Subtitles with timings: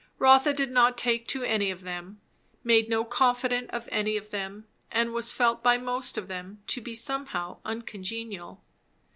[0.17, 2.21] Rotha did not take to any of them;
[2.63, 6.81] made no confident of any of them; and was felt by most of them to
[6.81, 8.63] be somehow uncongenial.